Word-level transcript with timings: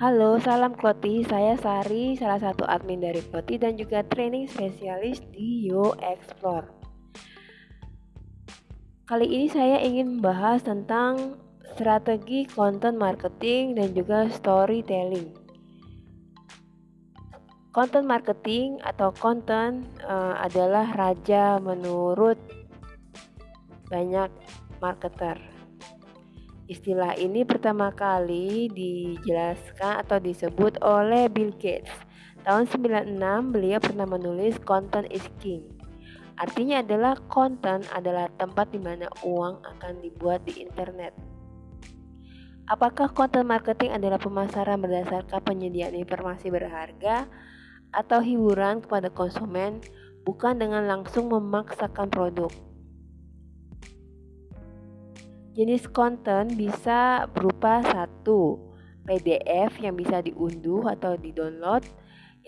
Halo, 0.00 0.40
salam 0.40 0.72
Kloti. 0.72 1.20
Saya 1.28 1.60
Sari, 1.60 2.16
salah 2.16 2.40
satu 2.40 2.64
admin 2.64 3.04
dari 3.04 3.20
Kloti 3.20 3.60
dan 3.60 3.76
juga 3.76 4.00
training 4.00 4.48
spesialis 4.48 5.20
di 5.28 5.68
Yo 5.68 5.92
Explore. 6.00 6.72
Kali 9.04 9.28
ini 9.28 9.52
saya 9.52 9.76
ingin 9.84 10.16
membahas 10.16 10.64
tentang 10.64 11.36
strategi 11.76 12.48
content 12.48 12.96
marketing 12.96 13.76
dan 13.76 13.92
juga 13.92 14.24
storytelling. 14.32 15.36
Content 17.76 18.08
marketing 18.08 18.80
atau 18.80 19.12
content 19.12 19.84
uh, 20.08 20.40
adalah 20.40 20.96
raja 20.96 21.60
menurut 21.60 22.40
banyak 23.92 24.32
marketer. 24.80 25.49
Istilah 26.70 27.18
ini 27.18 27.42
pertama 27.42 27.90
kali 27.90 28.70
dijelaskan 28.70 30.06
atau 30.06 30.22
disebut 30.22 30.78
oleh 30.86 31.26
Bill 31.26 31.50
Gates. 31.58 31.90
Tahun 32.46 32.70
96 32.70 33.18
beliau 33.50 33.82
pernah 33.82 34.06
menulis 34.06 34.54
content 34.62 35.02
is 35.10 35.26
king. 35.42 35.66
Artinya 36.38 36.78
adalah 36.78 37.18
konten 37.26 37.82
adalah 37.90 38.30
tempat 38.38 38.70
di 38.70 38.78
mana 38.78 39.10
uang 39.26 39.66
akan 39.66 39.98
dibuat 39.98 40.46
di 40.46 40.62
internet. 40.62 41.10
Apakah 42.70 43.10
content 43.18 43.50
marketing 43.50 43.90
adalah 43.90 44.22
pemasaran 44.22 44.78
berdasarkan 44.78 45.42
penyediaan 45.42 45.98
informasi 45.98 46.54
berharga 46.54 47.26
atau 47.90 48.22
hiburan 48.22 48.78
kepada 48.78 49.10
konsumen 49.10 49.82
bukan 50.22 50.54
dengan 50.54 50.86
langsung 50.86 51.34
memaksakan 51.34 52.06
produk? 52.14 52.69
Jenis 55.60 55.84
konten 55.92 56.56
bisa 56.56 57.28
berupa 57.36 57.84
satu 57.84 58.56
PDF 59.04 59.76
yang 59.76 59.92
bisa 59.92 60.24
diunduh 60.24 60.88
atau 60.88 61.20
di-download, 61.20 61.84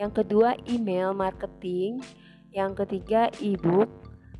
yang 0.00 0.08
kedua 0.08 0.56
email 0.64 1.12
marketing, 1.12 2.00
yang 2.56 2.72
ketiga 2.72 3.28
e-book, 3.44 3.92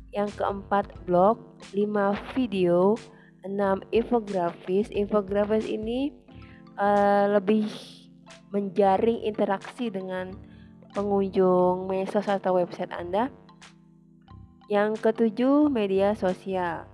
yang 0.09 0.25
keempat 0.33 0.89
blog, 1.05 1.37
lima 1.77 2.17
video, 2.33 2.97
enam 3.45 3.85
infografis. 3.93 4.89
Infografis 4.89 5.69
ini 5.69 6.09
uh, 6.73 7.29
lebih 7.37 7.69
menjaring 8.49 9.21
interaksi 9.21 9.93
dengan 9.93 10.33
pengunjung 10.97 11.85
medsos 11.85 12.25
atau 12.25 12.57
website 12.57 12.89
Anda. 12.89 13.29
Yang 14.65 14.97
ketujuh 15.05 15.69
media 15.69 16.17
sosial. 16.17 16.92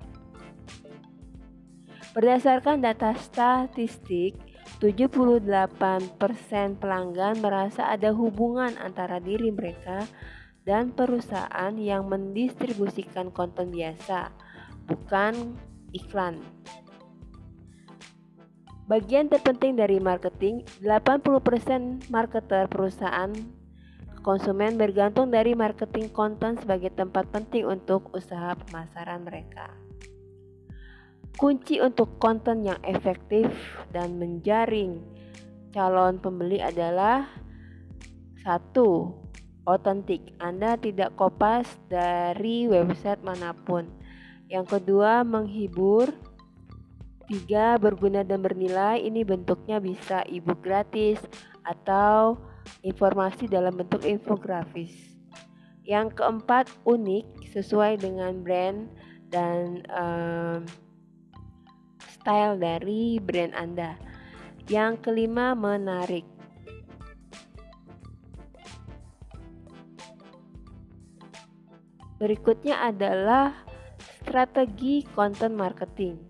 Berdasarkan 2.20 2.84
data 2.84 3.16
statistik, 3.16 4.36
78% 4.84 5.40
pelanggan 6.76 7.40
merasa 7.40 7.88
ada 7.88 8.12
hubungan 8.12 8.76
antara 8.76 9.24
diri 9.24 9.48
mereka 9.56 10.04
dan 10.68 10.92
perusahaan 10.92 11.72
yang 11.80 12.12
mendistribusikan 12.12 13.32
konten 13.32 13.72
biasa, 13.72 14.36
bukan 14.92 15.56
iklan. 15.96 16.36
Bagian 18.92 19.32
terpenting 19.32 19.80
dari 19.80 20.04
marketing, 20.04 20.68
80% 20.84 22.12
marketer 22.12 22.68
perusahaan 22.68 23.32
konsumen 24.28 24.76
bergantung 24.76 25.32
dari 25.32 25.56
marketing 25.56 26.12
konten 26.12 26.60
sebagai 26.60 26.92
tempat 26.92 27.32
penting 27.32 27.64
untuk 27.64 28.12
usaha 28.12 28.60
pemasaran 28.60 29.24
mereka. 29.24 29.72
Kunci 31.38 31.84
untuk 31.84 32.18
konten 32.18 32.66
yang 32.66 32.80
efektif 32.88 33.52
dan 33.92 34.18
menjaring 34.18 35.04
calon 35.70 36.18
pembeli 36.18 36.58
adalah 36.64 37.30
satu, 38.42 39.14
otentik. 39.70 40.34
Anda 40.42 40.80
tidak 40.80 41.14
kopas 41.20 41.68
dari 41.92 42.66
website 42.66 43.22
mana 43.22 43.54
pun. 43.54 43.86
Yang 44.50 44.80
kedua, 44.80 45.22
menghibur. 45.22 46.10
Tiga, 47.30 47.78
berguna 47.78 48.26
dan 48.26 48.42
bernilai. 48.42 49.06
Ini 49.06 49.22
bentuknya 49.22 49.78
bisa 49.78 50.26
ebook 50.26 50.66
gratis 50.66 51.22
atau 51.62 52.42
informasi 52.82 53.46
dalam 53.46 53.78
bentuk 53.78 54.02
infografis. 54.02 55.14
Yang 55.86 56.18
keempat, 56.18 56.66
unik 56.90 57.54
sesuai 57.54 58.02
dengan 58.02 58.42
brand 58.42 58.90
dan 59.30 59.86
um, 59.94 60.66
style 62.30 62.62
dari 62.62 63.18
brand 63.18 63.58
Anda. 63.58 63.98
Yang 64.70 65.10
kelima, 65.10 65.58
menarik. 65.58 66.22
Berikutnya 72.22 72.86
adalah 72.86 73.66
strategi 74.22 75.02
content 75.18 75.58
marketing. 75.58 76.22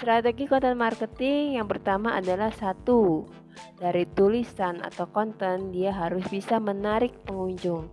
Strategi 0.00 0.48
content 0.48 0.80
marketing 0.80 1.60
yang 1.60 1.68
pertama 1.68 2.16
adalah 2.16 2.48
satu, 2.48 3.28
dari 3.76 4.08
tulisan 4.16 4.80
atau 4.80 5.04
konten 5.12 5.68
dia 5.68 5.92
harus 5.92 6.24
bisa 6.32 6.56
menarik 6.56 7.12
pengunjung. 7.28 7.92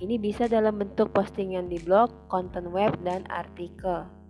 Ini 0.00 0.16
bisa 0.16 0.48
dalam 0.48 0.80
bentuk 0.80 1.12
postingan 1.12 1.68
di 1.68 1.76
blog, 1.84 2.32
konten 2.32 2.72
web, 2.72 2.96
dan 3.04 3.28
artikel. 3.28 4.21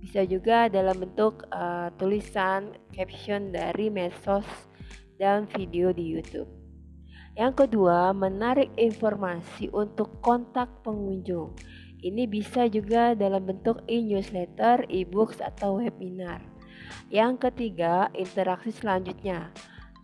Bisa 0.00 0.22
juga 0.24 0.70
dalam 0.70 1.02
bentuk 1.02 1.44
uh, 1.50 1.90
tulisan 1.98 2.76
caption 2.94 3.50
dari 3.50 3.90
medsos 3.90 4.46
dan 5.16 5.48
video 5.50 5.90
di 5.90 6.04
YouTube. 6.16 6.48
Yang 7.36 7.68
kedua, 7.68 8.16
menarik 8.16 8.72
informasi 8.80 9.68
untuk 9.76 10.24
kontak 10.24 10.72
pengunjung. 10.80 11.52
Ini 12.00 12.24
bisa 12.28 12.64
juga 12.68 13.12
dalam 13.12 13.44
bentuk 13.44 13.84
e-newsletter, 13.88 14.88
e-books, 14.88 15.44
atau 15.44 15.80
webinar. 15.80 16.40
Yang 17.12 17.50
ketiga, 17.50 18.08
interaksi 18.16 18.72
selanjutnya 18.72 19.52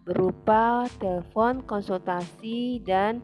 berupa 0.02 0.84
telepon, 0.98 1.62
konsultasi, 1.64 2.82
dan 2.84 3.22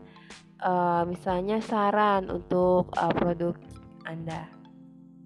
uh, 0.62 1.02
misalnya 1.04 1.58
saran 1.60 2.30
untuk 2.32 2.88
uh, 2.96 3.12
produk 3.12 3.58
Anda. 4.06 4.57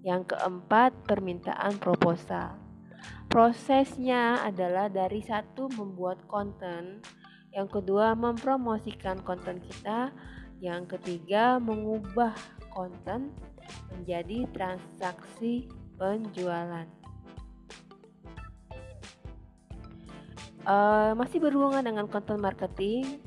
Yang 0.03 0.35
keempat, 0.35 0.91
permintaan 1.07 1.79
proposal. 1.79 2.59
Prosesnya 3.31 4.43
adalah 4.43 4.91
dari 4.91 5.23
satu 5.23 5.71
membuat 5.73 6.21
konten, 6.27 6.99
yang 7.55 7.71
kedua 7.71 8.11
mempromosikan 8.13 9.23
konten 9.23 9.63
kita, 9.63 10.11
yang 10.59 10.83
ketiga 10.85 11.55
mengubah 11.57 12.35
konten 12.69 13.31
menjadi 13.95 14.43
transaksi 14.51 15.71
penjualan. 15.95 16.85
Uh, 20.63 21.11
masih 21.15 21.43
berhubungan 21.43 21.83
dengan 21.83 22.07
konten 22.11 22.39
marketing, 22.39 23.19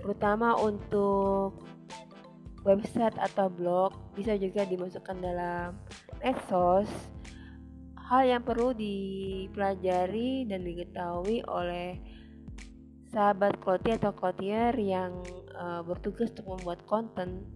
terutama 0.00 0.56
untuk 0.56 1.56
website 2.64 3.14
atau 3.20 3.52
blog 3.52 3.92
bisa 4.16 4.34
juga 4.40 4.64
dimasukkan 4.64 5.16
dalam 5.20 5.76
medsos 6.24 6.88
hal 8.08 8.24
yang 8.24 8.42
perlu 8.44 8.76
dipelajari 8.76 10.44
dan 10.48 10.60
diketahui 10.60 11.40
oleh 11.48 11.96
sahabat 13.08 13.56
kloti 13.62 13.94
atau 13.94 14.12
klotier 14.12 14.74
yang 14.76 15.22
uh, 15.56 15.80
bertugas 15.86 16.34
untuk 16.34 16.58
membuat 16.58 16.82
konten 16.84 17.46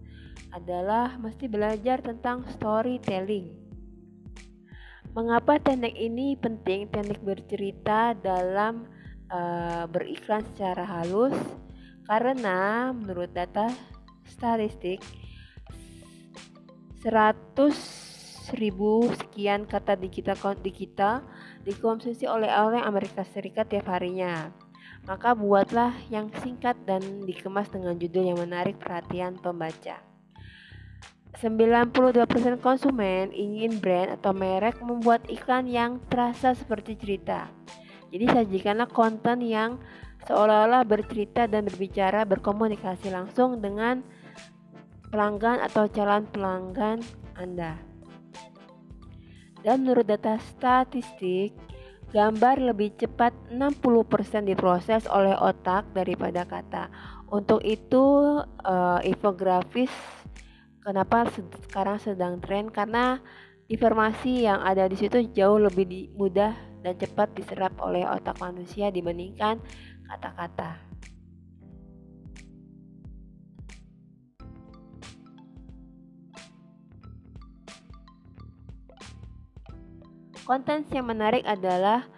adalah 0.55 1.19
mesti 1.19 1.45
belajar 1.45 2.01
tentang 2.01 2.47
storytelling. 2.57 3.53
Mengapa 5.13 5.59
teknik 5.59 5.93
ini 5.99 6.39
penting? 6.39 6.89
Teknik 6.89 7.21
bercerita 7.21 8.15
dalam 8.17 8.87
uh, 9.29 9.85
beriklan 9.89 10.41
secara 10.53 10.85
halus 10.85 11.35
karena 12.09 12.89
menurut 12.95 13.29
data 13.35 13.69
statistik 14.29 15.01
100 17.01 18.53
ribu 18.55 19.07
sekian 19.13 19.65
kata 19.65 19.93
di 19.97 20.09
kita 20.09 20.33
di 20.59 20.71
kita 20.73 21.21
dikonsumsi 21.65 22.25
oleh 22.25 22.49
orang 22.49 22.85
Amerika 22.85 23.21
Serikat 23.27 23.69
tiap 23.69 23.89
harinya. 23.91 24.49
Maka 25.07 25.31
buatlah 25.33 25.95
yang 26.11 26.29
singkat 26.43 26.75
dan 26.83 27.23
dikemas 27.23 27.71
dengan 27.71 27.95
judul 27.95 28.29
yang 28.29 28.39
menarik 28.41 28.77
perhatian 28.77 29.39
pembaca. 29.39 30.01
92% 31.39 32.59
konsumen 32.59 33.31
ingin 33.31 33.79
brand 33.79 34.19
atau 34.19 34.35
merek 34.35 34.83
membuat 34.83 35.23
iklan 35.31 35.71
yang 35.71 36.03
terasa 36.11 36.51
seperti 36.51 36.99
cerita. 36.99 37.47
Jadi 38.11 38.27
sajikanlah 38.27 38.91
konten 38.91 39.39
yang 39.39 39.79
seolah-olah 40.27 40.83
bercerita 40.83 41.47
dan 41.47 41.63
berbicara 41.63 42.27
berkomunikasi 42.27 43.07
langsung 43.07 43.63
dengan 43.63 44.03
pelanggan 45.09 45.61
atau 45.61 45.89
calon 45.89 46.25
pelanggan 46.29 47.01
Anda. 47.37 47.77
Dan 49.59 49.83
menurut 49.83 50.07
data 50.07 50.39
statistik, 50.39 51.51
Gambar 52.09 52.73
lebih 52.73 52.97
cepat 52.97 53.29
60% 53.53 54.49
diproses 54.49 55.05
oleh 55.05 55.37
otak 55.37 55.93
daripada 55.93 56.41
kata. 56.41 56.89
Untuk 57.29 57.61
itu 57.61 58.01
uh, 58.65 58.99
infografis 59.05 59.93
kenapa 60.81 61.29
sekarang 61.69 62.01
sedang 62.01 62.41
tren 62.41 62.73
karena 62.73 63.21
informasi 63.69 64.49
yang 64.49 64.57
ada 64.65 64.89
di 64.89 64.97
situ 64.97 65.21
jauh 65.37 65.61
lebih 65.61 66.09
mudah 66.17 66.57
dan 66.81 66.97
cepat 66.97 67.29
diserap 67.37 67.77
oleh 67.77 68.01
otak 68.09 68.41
manusia 68.41 68.89
dibandingkan 68.89 69.61
kata-kata. 70.09 70.88
Konten 80.49 80.81
yang 80.89 81.05
menarik 81.05 81.45
adalah 81.45 82.09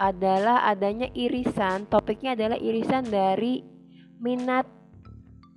adalah 0.00 0.64
adanya 0.72 1.04
irisan, 1.12 1.84
topiknya 1.84 2.32
adalah 2.32 2.56
irisan 2.56 3.04
dari 3.04 3.60
minat 4.24 4.64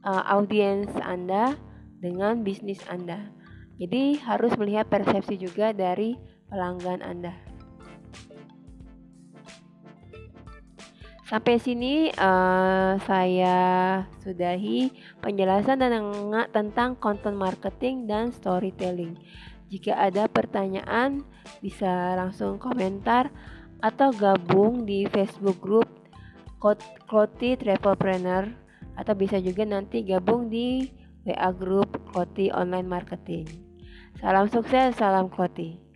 uh, 0.04 0.28
audiens 0.36 0.92
Anda 1.00 1.56
dengan 2.04 2.44
bisnis 2.44 2.84
Anda. 2.92 3.32
Jadi 3.80 4.20
harus 4.20 4.52
melihat 4.60 4.92
persepsi 4.92 5.40
juga 5.40 5.72
dari 5.72 6.20
pelanggan 6.52 7.00
Anda. 7.00 7.32
Sampai 11.32 11.64
sini 11.64 12.12
uh, 12.12 13.00
saya 13.08 13.56
sudahi 14.20 14.92
penjelasan 15.24 15.80
tentang 16.52 17.00
content 17.00 17.40
marketing 17.40 18.04
dan 18.04 18.36
storytelling. 18.36 19.16
Jika 19.68 20.00
ada 20.00 20.32
pertanyaan, 20.32 21.28
bisa 21.60 22.16
langsung 22.16 22.56
komentar 22.56 23.32
atau 23.84 24.16
gabung 24.16 24.88
di 24.88 25.06
Facebook 25.12 25.60
group 25.60 25.88
Kloti 27.08 27.54
Travelpreneur 27.60 28.50
atau 28.98 29.14
bisa 29.14 29.38
juga 29.38 29.62
nanti 29.68 30.02
gabung 30.02 30.50
di 30.50 30.90
WA 31.28 31.54
group 31.54 32.00
Kloti 32.10 32.50
Online 32.50 32.88
Marketing. 32.88 33.46
Salam 34.18 34.50
sukses, 34.50 34.98
salam 34.98 35.30
Kloti. 35.30 35.87